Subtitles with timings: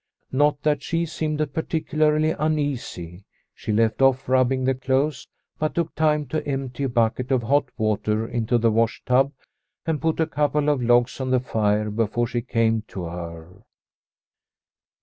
[0.31, 3.23] Not that she seemed particularly uneasy.
[3.53, 5.27] She left off rubbing the clothes,
[5.59, 9.31] but took time to empty a bucket of hot water into the wash tub
[9.85, 13.61] and put a couple of logs on the fire before she came to her.